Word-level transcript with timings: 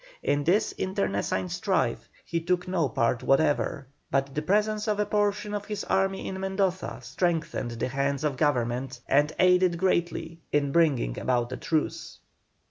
In 0.23 0.43
this 0.45 0.71
internecine 0.79 1.47
strife 1.47 2.09
he 2.25 2.41
took 2.41 2.67
no 2.67 2.89
part 2.89 3.21
whatever, 3.21 3.85
but 4.09 4.33
the 4.33 4.41
presence 4.41 4.87
of 4.87 4.99
a 4.99 5.05
portion 5.05 5.53
of 5.53 5.65
his 5.65 5.83
army 5.83 6.27
in 6.27 6.39
Mendoza 6.39 7.01
strengthened 7.03 7.69
the 7.73 7.87
hands 7.89 8.23
of 8.23 8.35
Government 8.35 8.99
and 9.07 9.31
aided 9.37 9.77
greatly 9.77 10.39
in 10.51 10.71
bringing 10.71 11.19
about 11.19 11.51
a 11.51 11.57
truce. 11.57 12.17